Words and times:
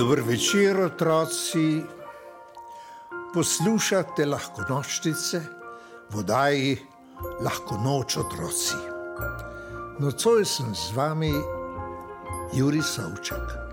Dobro 0.00 0.24
večer, 0.24 0.80
otroci. 0.80 1.82
Poslušate 3.34 4.26
lahko 4.26 4.62
nočnice, 4.68 5.40
vodaji 6.10 6.78
lahko 7.44 7.76
noč 7.76 8.16
otroci. 8.16 8.80
Nocoj 9.98 10.44
sem 10.44 10.74
z 10.74 10.96
vami, 10.96 11.34
Juri 12.52 12.82
Savček. 12.82 13.69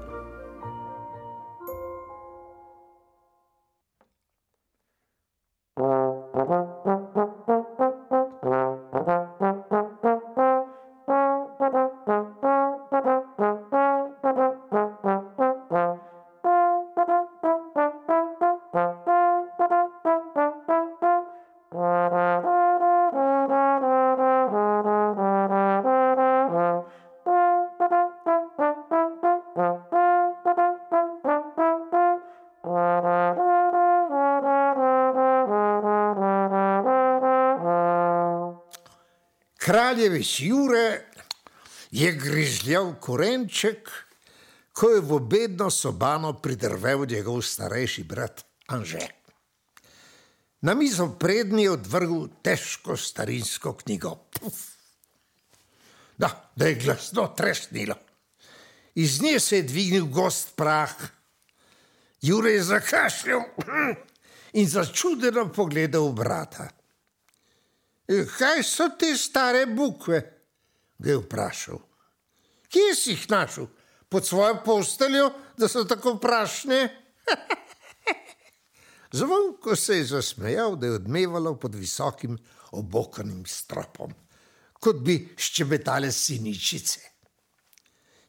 Kraljevič 39.67 40.39
Jure 40.39 41.01
je 41.91 42.11
grižljal 42.11 42.93
korenček, 43.03 43.89
ko 44.71 44.89
je 44.89 45.01
v 45.01 45.11
obedno 45.11 45.67
sobano 45.67 46.31
pridrvel 46.39 47.03
njegov 47.03 47.41
starejši 47.43 48.03
brat 48.03 48.45
Anže. 48.71 49.09
Na 50.61 50.73
mizo 50.73 51.09
prednji 51.19 51.63
je 51.63 51.71
odvrgel 51.71 52.29
težko 52.43 52.95
starinsko 52.95 53.73
knjigo. 53.73 54.15
Puf. 54.39 54.61
Da, 56.17 56.31
da 56.55 56.71
je 56.71 56.79
glasno 56.85 57.27
tresnilo. 57.27 57.99
Iz 58.95 59.21
nje 59.21 59.39
se 59.39 59.57
je 59.57 59.67
dvignil 59.67 60.05
gost 60.05 60.55
prah. 60.55 60.95
Jure 62.21 62.55
je 62.55 62.63
zakašljal 62.63 63.43
in 64.53 64.69
začudeno 64.69 65.49
pogledal 65.51 66.07
v 66.07 66.13
brata. 66.23 66.76
Kaj 68.07 68.63
so 68.63 68.89
te 68.99 69.11
stare 69.17 69.65
bukve? 69.65 70.37
ga 70.99 71.11
je 71.11 71.17
vprašal. 71.17 71.79
Kje 72.69 72.95
si 72.95 73.11
jih 73.11 73.29
našel? 73.29 73.67
Pod 74.09 74.25
svojo 74.25 74.61
posteljo, 74.65 75.31
da 75.57 75.67
so 75.67 75.83
tako 75.83 76.15
prašne? 76.19 77.03
Zvonko 79.17 79.75
se 79.75 79.97
je 79.97 80.05
zasmejal, 80.05 80.75
da 80.75 80.87
je 80.87 80.93
odmevalo 80.93 81.55
pod 81.59 81.75
visokim 81.75 82.37
obokanim 82.71 83.45
stropom, 83.45 84.13
kot 84.79 84.95
bi 84.95 85.17
ščebetale 85.37 86.11
siničice. 86.11 86.99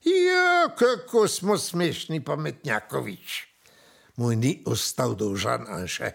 Ja, 0.05 0.69
kako 0.79 1.29
smo 1.29 1.59
smešni, 1.59 2.25
pametnjakovič. 2.25 3.43
Moj 4.17 4.37
ni 4.37 4.63
ostal 4.67 5.15
dolžan, 5.15 5.67
Anše. 5.69 6.11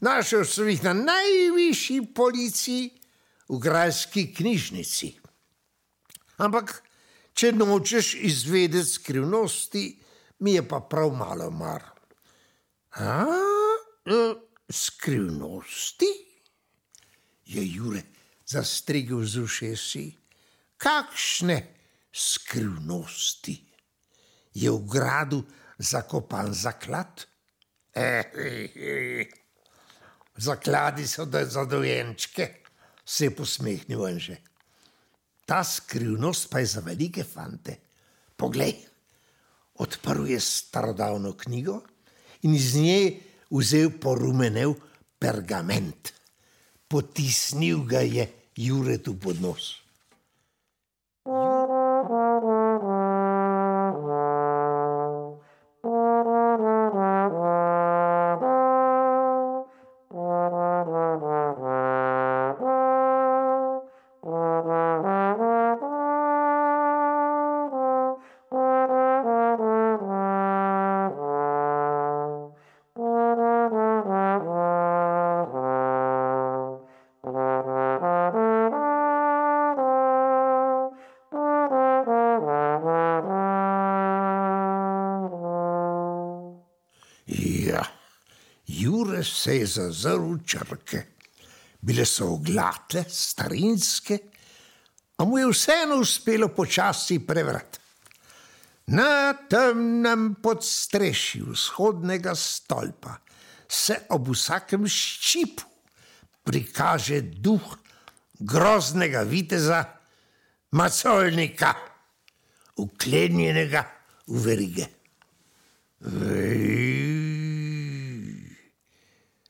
Našel 0.00 0.44
sem 0.46 0.68
jih 0.68 0.82
na 0.86 0.92
najvišji 0.94 2.14
policiji 2.14 2.90
v 3.48 3.58
grajski 3.58 4.28
knjižnici. 4.34 5.08
Ampak, 6.38 6.76
če 7.34 7.52
nočeš 7.52 8.14
izvedeti 8.14 8.86
skrivnosti, 8.86 9.84
mi 10.46 10.54
je 10.54 10.62
pa 10.68 10.80
prav 10.80 11.10
malo 11.18 11.50
mar. 11.50 11.82
A, 13.02 13.26
e, 14.06 14.20
skrivnosti? 14.70 16.10
Je 17.48 17.64
Jure 17.64 18.02
zastrigel 18.46 19.24
z 19.24 19.42
ušesi. 19.42 20.04
Kakšne 20.76 21.58
skrivnosti? 22.12 23.56
Je 24.54 24.70
v 24.70 24.78
gradu 24.86 25.42
zakopan 25.78 26.54
zaklad? 26.54 27.26
Eh, 27.94 28.30
eh, 28.34 28.70
eh. 28.76 29.47
Zakladi 30.38 31.06
so 31.06 31.26
za 31.26 31.64
dojenčke, 31.64 32.48
se 33.04 33.24
je 33.24 33.34
posmehnil 33.34 34.04
Anže. 34.04 34.36
Ta 35.46 35.64
skrivnost 35.64 36.50
pa 36.50 36.58
je 36.58 36.66
za 36.66 36.80
velike 36.80 37.24
fante. 37.24 37.76
Poglej, 38.36 38.74
odprl 39.74 40.26
je 40.28 40.40
starodavno 40.40 41.32
knjigo 41.36 41.80
in 42.42 42.54
iz 42.54 42.74
nje 42.74 43.20
vzel 43.50 43.90
porumenev 44.00 44.74
pergament. 45.18 46.12
Potisnil 46.88 47.82
ga 47.84 48.00
je 48.00 48.28
Juretu 48.56 49.16
pod 49.18 49.40
nos. 49.40 49.87
Jure 88.68 89.24
se 89.24 89.56
je 89.56 89.66
zazrl 89.66 90.34
v 90.34 90.44
črke. 90.44 91.04
Bile 91.80 92.04
so 92.06 92.34
oglate, 92.34 93.04
starinske, 93.08 94.18
a 95.18 95.24
mu 95.24 95.38
je 95.38 95.48
vseeno 95.50 95.96
uspelo 96.02 96.48
počasi 96.48 97.18
prevrati. 97.26 97.78
Na 98.86 99.32
temnem 99.50 100.34
podstrešju 100.42 101.52
vzhodnega 101.52 102.34
stolpa 102.34 103.18
se 103.68 103.98
ob 104.16 104.30
vsakem 104.32 104.86
ščipu 104.88 105.66
prikaže 106.48 107.20
duh 107.20 107.74
groznega 108.40 109.22
viteza, 109.28 109.82
macolnika, 110.72 111.74
uklenjenega 112.80 113.84
v 114.28 114.44
verige. 114.46 114.88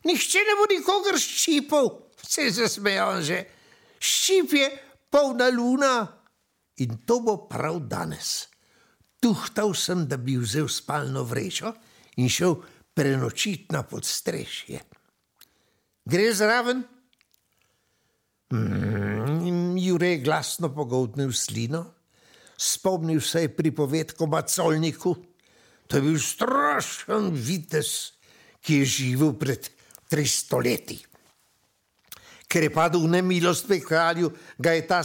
Nihče 0.08 0.44
ne 0.49 0.55
bo 0.56 0.66
nikogar 0.70 1.19
ščipal, 1.20 1.90
se 2.25 2.49
je 2.49 2.55
zasmejal 2.62 3.22
že. 3.26 3.43
Ščip 3.99 4.55
je 4.56 4.69
polna 5.10 5.50
luna 5.52 6.06
in 6.81 7.02
to 7.05 7.20
bo 7.20 7.37
prav 7.50 7.81
danes. 7.90 8.46
Tuhtal 9.19 9.75
sem, 9.75 10.06
da 10.06 10.16
bi 10.16 10.38
vzel 10.38 10.69
spalno 10.70 11.25
vrečo 11.26 11.72
in 12.22 12.31
šel 12.31 12.55
prenočiti 12.94 13.75
na 13.75 13.82
podstrešje. 13.82 14.81
Gre 16.08 16.28
zraven? 16.34 16.84
Mm, 18.54 19.76
Jure 19.76 20.14
je 20.14 20.22
glasno 20.25 20.70
pogoltnil 20.75 21.32
slino, 21.32 21.82
spomnil 22.56 23.20
se 23.20 23.43
je 23.43 23.56
pripovedko 23.56 24.26
Macolniku. 24.26 25.16
To 25.87 25.96
je 25.96 26.02
bil 26.02 26.19
strašen 26.20 27.32
vitez, 27.34 28.14
ki 28.61 28.81
je 28.81 28.84
živel 28.84 29.34
pred 29.38 29.69
300 30.10 30.64
leti. 30.64 30.99
Ker 32.49 32.64
je 32.64 32.72
padel 32.72 33.05
v 33.05 33.12
nemilost 33.12 33.69
pri 33.69 33.81
kralju, 33.84 34.32
ga 34.58 34.72
je 34.72 34.87
ta 34.88 35.02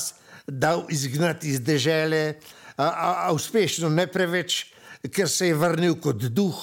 dal 0.48 0.86
izgnati 0.90 1.52
iz 1.52 1.60
dežele, 1.60 2.40
a, 2.78 2.88
a, 2.88 3.10
a 3.28 3.34
uspešno 3.36 3.90
ne 3.90 4.08
preveč, 4.08 4.74
ker 5.12 5.30
se 5.30 5.52
je 5.52 5.58
vrnil 5.58 6.00
kot 6.02 6.24
duh. 6.32 6.60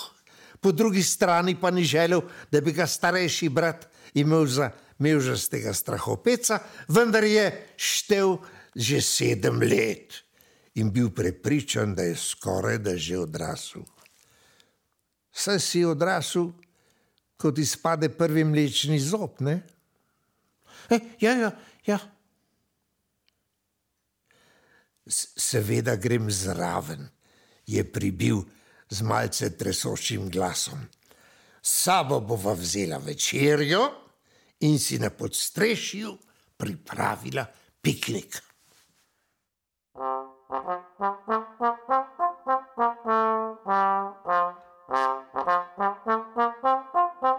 Po 0.60 0.72
drugi 0.72 1.02
strani 1.02 1.54
pa 1.56 1.70
ni 1.70 1.84
želel, 1.84 2.22
da 2.52 2.60
bi 2.60 2.72
ga 2.72 2.86
starejši 2.86 3.48
brat 3.48 3.86
imel 4.14 4.46
za 4.46 4.70
mevžastega 5.00 5.72
strahopeca, 5.74 6.60
vendar 6.88 7.24
je 7.24 7.46
štev 7.76 8.36
že 8.76 9.00
sedem 9.02 9.58
let 9.60 10.20
in 10.78 10.92
bil 10.92 11.10
prepričan, 11.10 11.94
da 11.94 12.02
je 12.06 12.16
skoraj 12.16 12.78
da 12.78 12.96
že 12.96 13.18
odrasel. 13.18 13.82
Saj 15.32 15.58
si 15.60 15.84
odrasel, 15.84 16.52
kot 17.40 17.58
izpade 17.58 18.10
prvi 18.12 18.44
mlečni 18.44 18.98
zob, 19.00 19.40
ne? 19.40 19.60
E, 20.90 20.98
ja, 21.20 21.32
ja, 21.36 21.50
ja. 21.86 21.98
Seveda 25.10 25.96
grem 25.96 26.30
zraven, 26.30 27.08
je 27.66 27.84
pribil 27.92 28.42
z 28.90 29.02
malce 29.02 29.50
tresočim 29.56 30.28
glasom. 30.30 30.84
Sabo 31.62 32.20
bova 32.20 32.52
vzela 32.52 32.98
večerjo 32.98 33.82
in 34.60 34.78
si 34.78 34.98
na 34.98 35.10
podstrešju 35.10 36.16
pripravila 36.56 37.46
piknik. 37.82 38.42
Popoldne 47.20 47.36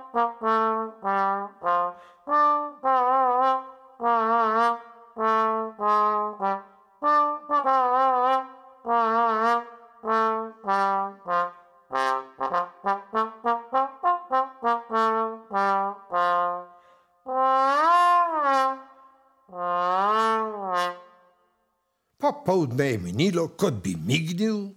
je 22.86 22.98
minilo, 23.02 23.50
kot 23.58 23.82
bi 23.82 23.98
mignil, 23.98 24.70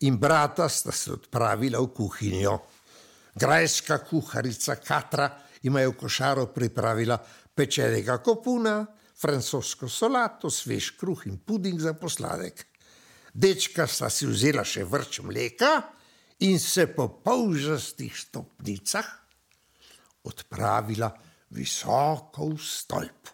in 0.00 0.18
brata 0.18 0.68
sta 0.68 0.90
se 0.90 1.12
odpravila 1.12 1.78
v 1.78 1.86
kuhinjo. 1.94 2.77
Grajska 3.38 3.98
kuharica 3.98 4.76
Katra 4.76 5.28
ima 5.62 5.84
v 5.86 5.94
košaro 5.94 6.46
pripravila 6.54 7.18
pečenega 7.54 8.18
kopuna, 8.18 8.86
francosko 9.18 9.88
solato, 9.88 10.50
svež 10.50 10.96
kruh 10.98 11.26
in 11.26 11.38
puding 11.46 11.80
za 11.80 11.94
posladek. 11.94 12.66
Dečka 13.34 13.86
sta 13.86 14.10
si 14.10 14.26
vzela 14.26 14.64
še 14.66 14.82
vrč 14.84 15.20
mleka 15.22 15.70
in 16.46 16.58
se 16.58 16.86
po 16.90 17.08
polžastih 17.22 18.14
stopnicah 18.16 19.06
odpravila 20.26 21.10
visoko 21.54 22.50
v 22.50 22.58
stolp. 22.62 23.30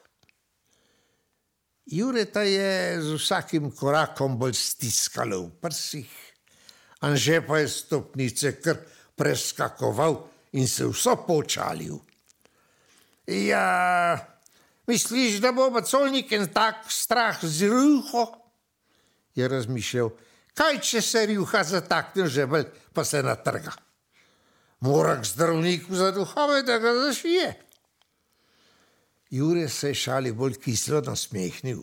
Jureta 1.84 2.42
je 2.44 3.00
z 3.00 3.16
vsakim 3.16 3.70
korakom 3.72 4.38
bolj 4.40 4.56
stiskala 4.56 5.36
v 5.36 5.50
prsih, 5.60 6.12
Anže 7.04 7.40
pa 7.44 7.58
je 7.60 7.68
stopnice 7.68 8.54
kar 8.64 8.78
preskakoval 9.16 10.18
in 10.52 10.68
se 10.68 10.86
vso 10.86 11.16
počalil. 11.26 11.98
Ja, 13.26 14.18
misliš, 14.86 15.40
da 15.40 15.52
bo 15.52 15.70
macolnik 15.70 16.32
en 16.32 16.48
tak 16.52 16.84
strah 16.88 17.38
z 17.42 17.70
ruho? 17.72 18.26
Je 19.34 19.48
razmišljal, 19.48 20.10
kaj 20.54 20.80
če 20.80 21.02
se 21.02 21.26
ruha 21.32 21.64
zatakne 21.64 22.28
žebelj, 22.28 22.68
pa 22.92 23.04
se 23.04 23.22
natrga. 23.22 23.72
Mora 24.84 25.16
k 25.20 25.24
zdravniku 25.24 25.94
za 25.96 26.10
duhove, 26.12 26.62
da 26.62 26.78
ga 26.78 26.92
zašije. 27.06 27.54
Jure 29.30 29.68
se 29.68 29.88
je 29.88 29.94
šali 29.94 30.32
bolj 30.32 30.60
kislo 30.60 31.00
nasmehnil. 31.00 31.80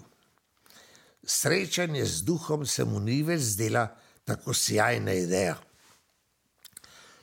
Srečanje 1.24 2.06
z 2.06 2.22
duhom 2.24 2.66
se 2.66 2.86
mu 2.86 3.00
ni 3.00 3.24
več 3.24 3.42
zdela 3.42 3.88
tako 4.24 4.54
sjajna 4.54 5.14
ideja. 5.14 5.58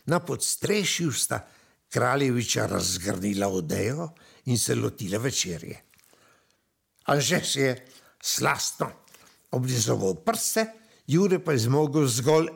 Na 0.08 0.20
podstrešju 0.20 1.12
sta 1.12 1.42
kraljeviča 1.88 2.66
razgrnila 2.66 3.48
odejo 3.48 4.08
in 4.44 4.58
se 4.58 4.74
lotila 4.74 5.18
večerje. 5.18 5.82
Anže 7.04 7.40
si 7.44 7.60
je 7.60 7.86
slastno 8.20 8.90
oblizoval 9.50 10.14
prste, 10.14 10.66
Jure 11.08 11.38
pa 11.40 11.52
je 11.52 11.58
zmogel 11.58 12.06
zgolj 12.06 12.48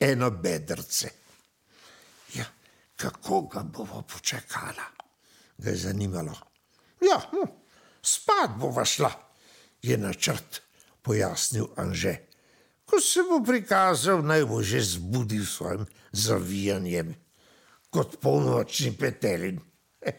eno 0.00 0.30
bedrce. 0.30 1.10
Ja, 2.34 2.44
kako 2.96 3.42
ga 3.42 3.62
bomo 3.62 4.02
počakala? 4.02 4.86
Ga 5.58 5.70
je 5.70 5.76
zanimalo. 5.76 6.34
Ja, 7.00 7.20
hm, 7.30 7.46
spat 8.02 8.56
bova 8.58 8.84
šla, 8.84 9.12
je 9.82 9.98
načrt 9.98 10.62
pojasnil 11.02 11.68
Anže. 11.76 12.16
Ko 12.90 12.98
se 13.00 13.22
bo 13.22 13.38
prikazal, 13.46 14.18
naj 14.26 14.44
bo 14.50 14.58
že 14.66 14.82
zbudil 14.82 15.46
svojim 15.46 15.86
zavijanjem, 16.10 17.14
kot 17.90 18.18
polnočni 18.18 18.90
petelin. 18.98 19.60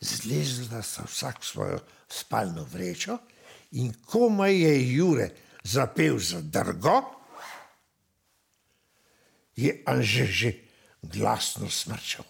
Zlezla 0.00 0.82
sta 0.86 1.02
vsak 1.02 1.44
svojo 1.44 1.82
spalno 2.06 2.62
vrečo 2.64 3.18
in 3.82 3.90
komaj 4.06 4.54
je 4.54 4.74
Jure 4.94 5.28
zapel 5.66 6.18
za 6.18 6.40
drgo, 6.40 7.02
je 9.56 9.82
Anže 9.86 10.26
že 10.26 10.50
glasno 11.02 11.70
smrčal. 11.70 12.24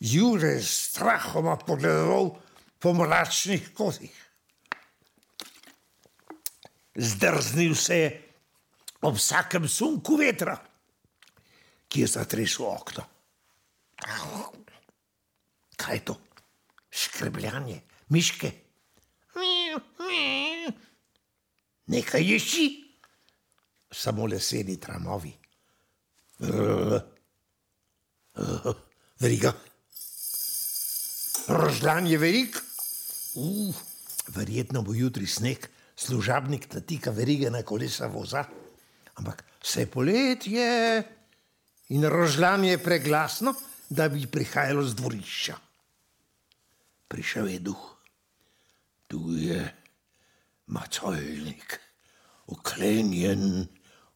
Jure 0.00 0.48
je 0.48 0.62
strahoma 0.62 1.56
pogledal 1.56 2.30
po 2.78 2.92
mračnih 2.94 3.74
kotih. 3.74 4.14
Zdrznil 6.94 7.74
se 7.74 7.98
je 7.98 8.08
ob 9.02 9.14
vsakem 9.14 9.68
sunku 9.68 10.16
vetra, 10.16 10.56
ki 11.88 12.00
je 12.00 12.06
zatresel 12.06 12.66
okno. 12.66 13.04
Kaj 15.76 15.94
je 15.94 16.04
to? 16.04 16.18
Škrebljanje, 16.90 17.80
miške. 18.08 18.52
Nekaj 21.86 22.22
ješi, 22.32 22.66
samo 23.90 24.26
leseni 24.26 24.80
tramovi. 24.80 25.32
Veriga 29.18 29.52
rožlan 31.48 32.06
je 32.06 32.18
verik, 32.18 32.56
uh, 33.34 33.74
verjetno 34.36 34.82
bo 34.82 34.94
jutri 34.94 35.26
sneg, 35.26 35.68
služabnik 35.96 36.68
natika 36.74 37.10
verige 37.10 37.50
na 37.50 37.62
kolesa 37.62 38.06
voza. 38.06 38.44
Ampak 39.18 39.44
vse 39.64 39.86
poletje 39.90 41.02
in 41.88 42.04
rožlan 42.04 42.64
je 42.64 42.78
preglasno, 42.78 43.54
da 43.88 44.08
bi 44.08 44.26
prihajalo 44.26 44.84
z 44.84 44.94
dvorišča. 44.94 45.56
Prišel 47.08 47.48
je 47.48 47.58
duh, 47.58 47.84
tu 49.08 49.32
je 49.32 49.64
mačojnik, 50.66 51.80
uklenjen 52.52 53.64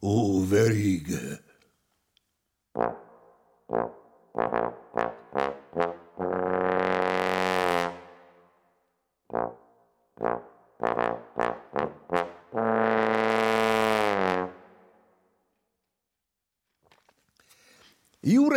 v 0.02 0.44
verige. 0.44 1.40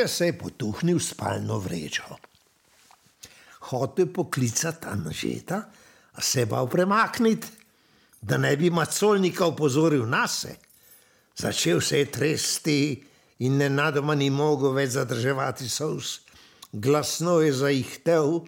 Jure 0.05 0.13
se 0.13 0.25
je 0.25 0.37
potuhnil 0.37 0.99
spalno 0.99 1.57
vrečo. 1.59 2.03
Hotel 3.59 4.05
poklicati 4.13 4.85
Anžeta, 4.85 5.63
a 6.13 6.21
se 6.21 6.45
pa 6.45 6.65
premakniti, 6.65 7.47
da 8.21 8.37
ne 8.37 8.55
bi 8.57 8.69
macolnika 8.69 9.45
opozoril 9.45 10.05
na 10.05 10.27
se. 10.27 10.55
Začel 11.35 11.81
se 11.81 11.99
je 11.99 12.11
tresti 12.11 13.03
in 13.39 13.57
nenadoma 13.57 14.15
ni 14.15 14.29
mogel 14.29 14.77
več 14.77 14.93
zadrževati 14.93 15.69
sous. 15.69 16.21
Glasno 16.71 17.39
je 17.41 17.53
zaihtel, 17.53 18.45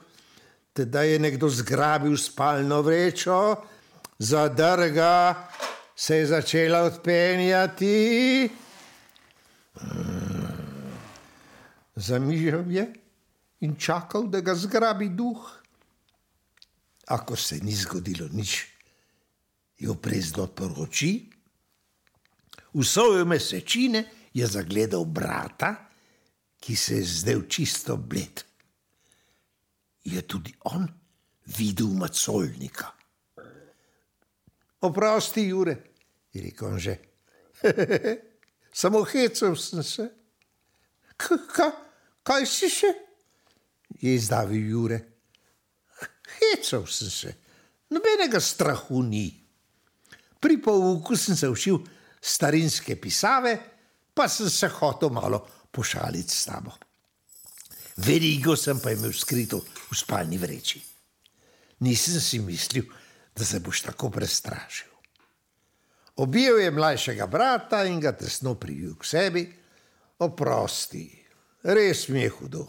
da 0.76 1.02
je 1.02 1.18
nekdo 1.20 1.50
zgrabil 1.50 2.18
spalno 2.18 2.82
vrečo, 2.86 3.56
zadrga 4.20 5.50
se 5.96 6.18
je 6.22 6.26
začela 6.28 6.84
odpenjati. 6.86 8.50
Zamižal 11.98 12.70
je 12.70 12.86
in 13.66 13.74
čakal, 13.76 14.30
da 14.30 14.42
ga 14.42 14.54
zgrabi 14.56 15.10
duh. 15.10 15.42
Ako 17.08 17.36
se 17.36 17.58
ni 17.64 17.74
zgodilo 17.74 18.28
nič, 18.30 18.68
je 19.80 19.90
oprezno 19.90 20.44
odprl 20.44 20.84
oči, 20.84 21.26
v 22.74 22.84
svoje 22.86 23.26
mesečine 23.26 24.30
je 24.34 24.46
zagledal 24.46 25.06
brata, 25.06 25.90
ki 26.60 26.76
se 26.76 27.00
je 27.02 27.04
zdel 27.04 27.48
čisto 27.50 27.98
bled. 27.98 28.44
Je 30.04 30.22
tudi 30.22 30.54
on 30.70 30.86
videl 31.58 31.88
macolnika. 31.98 32.92
Oprosti, 34.82 35.48
Jure, 35.50 35.78
je 36.34 36.42
rekel 36.44 36.78
že. 36.78 36.96
Samo 38.84 39.02
hecel 39.04 39.56
sem 39.56 39.84
se. 39.84 40.06
Kaj? 41.18 41.87
Kaj 42.28 42.44
si 42.44 42.68
še? 42.68 42.90
Je 44.02 44.14
izdavil 44.14 44.66
Jure. 44.68 44.98
Hecel 46.38 46.84
sem 46.92 47.10
se, 47.10 47.36
Nobenega 47.90 48.40
strahu 48.44 49.02
ni. 49.02 49.30
Pri 50.40 50.58
pouku 50.62 51.16
sem 51.16 51.38
se 51.40 51.48
učil 51.48 51.80
starinske 52.20 52.98
pisave, 53.00 53.54
pa 54.14 54.28
sem 54.28 54.50
se 54.50 54.68
hotel 54.68 55.10
malo 55.16 55.40
pošaliti 55.72 56.34
s 56.34 56.46
tabo. 56.50 56.76
Verigo 58.04 58.56
sem 58.60 58.80
pa 58.84 58.92
imel 58.92 59.16
skrito 59.16 59.64
v 59.64 59.96
spalni 59.96 60.38
vreči. 60.38 60.84
Nisem 61.80 62.20
si 62.22 62.40
mislil, 62.44 62.86
da 63.34 63.46
se 63.46 63.60
boš 63.60 63.82
tako 63.88 64.10
prestrašil. 64.10 64.92
Objel 66.18 66.60
je 66.60 66.72
mlajšega 66.72 67.28
brata 67.28 67.84
in 67.86 68.00
ga 68.02 68.12
tesno 68.18 68.56
prijel 68.58 68.96
k 68.98 69.06
sebi. 69.06 69.44
Oprosti, 70.20 71.06
res 71.68 72.08
mi 72.10 72.24
je 72.24 72.32
hudo. 72.32 72.66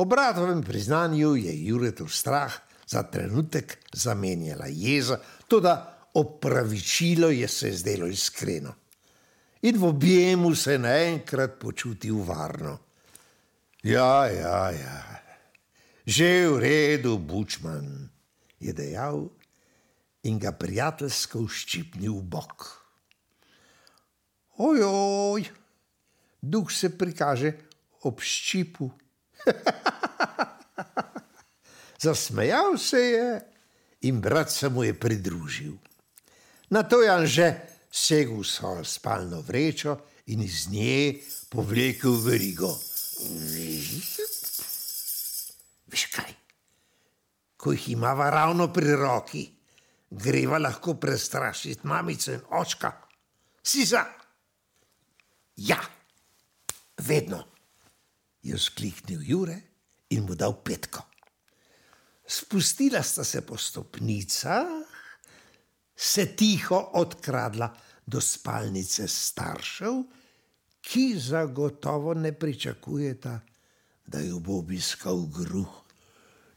O 0.00 0.04
bratovem 0.08 0.62
priznanju 0.64 1.36
je 1.36 1.52
Juretov 1.66 2.08
strah 2.08 2.52
za 2.88 3.02
trenutek 3.02 3.78
zamenjala 3.92 4.66
jeza, 4.66 5.20
tudi 5.48 5.72
opravičilo 6.14 7.28
je 7.30 7.48
se 7.48 7.72
zdelo 7.72 8.06
iskreno. 8.06 8.74
In 9.62 9.78
v 9.78 9.84
objemu 9.84 10.54
se 10.54 10.78
naenkrat 10.78 11.60
počutil 11.60 12.24
varno. 12.24 12.78
Ja, 13.82 14.26
ja, 14.26 14.70
ja, 14.70 15.22
že 16.06 16.48
v 16.48 16.58
redu, 16.58 17.18
Bučman, 17.18 18.10
je 18.58 18.72
dejal 18.74 19.26
in 20.26 20.38
ga 20.38 20.52
prijateljsko 20.54 21.46
ščipnil 21.50 22.14
v 22.18 22.26
bok. 22.30 22.66
Ojoj, 24.62 25.46
duh 26.42 26.72
se 26.72 26.90
prikaže 26.98 27.52
ob 28.02 28.20
ščipu. 28.20 28.90
Zasmejal 32.02 32.78
se 32.78 33.00
je 33.00 33.28
in 34.10 34.20
brat 34.20 34.50
se 34.50 34.68
mu 34.68 34.82
je 34.82 34.94
pridružil. 34.94 35.78
Na 36.70 36.82
to 36.82 37.02
je 37.02 37.10
Anže 37.10 37.48
segel 37.92 38.42
v 38.42 38.48
svojo 38.48 38.84
spalno 38.84 39.40
vrečo 39.40 39.98
in 40.34 40.42
iz 40.42 40.66
nje 40.72 41.22
povlekel 41.50 42.18
verigo. 42.24 42.72
Veš 45.86 46.06
kaj? 46.10 46.32
Ko 47.56 47.76
jih 47.76 47.92
imava 47.94 48.30
ravno 48.30 48.72
pri 48.72 48.96
roki, 48.98 49.44
greva 50.10 50.58
lahko 50.58 50.96
prestrašiti 50.98 51.86
mamico 51.86 52.32
in 52.32 52.42
očka. 52.50 52.90
Si 53.62 53.84
za? 53.86 54.02
Ja, 55.56 55.78
vedno, 57.06 57.44
je 58.42 58.58
skliknil 58.58 59.22
Jure 59.22 59.58
in 60.10 60.24
mu 60.26 60.34
dal 60.34 60.54
petko. 60.64 61.02
Spustila 62.26 63.02
sta 63.02 63.24
se 63.24 63.42
po 63.46 63.56
stopnicah, 63.56 64.66
se 65.96 66.26
tiho 66.36 66.78
odkradla 66.98 67.68
do 68.06 68.20
spalnice 68.20 69.08
staršev, 69.08 70.02
ki 70.82 71.18
zagotovo 71.18 72.14
ne 72.14 72.32
pričakujeta, 72.32 73.40
da 74.06 74.20
jo 74.20 74.40
bo 74.40 74.58
obiskal 74.58 75.26
gruh, 75.30 75.70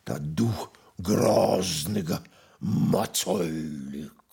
ta 0.03 0.17
duh 0.19 0.69
groznega 0.97 2.23
macolnika. 2.59 4.24